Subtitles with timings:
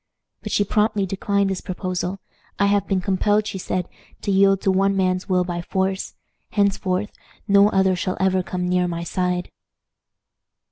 [0.41, 2.21] But she promptly declined this proposal.
[2.57, 3.87] "I have been compelled," she said,
[4.23, 6.15] "to yield to one man's will by force;
[6.49, 7.11] henceforth
[7.47, 9.51] no other shall ever come near my side."